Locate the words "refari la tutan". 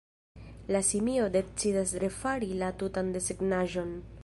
2.05-3.15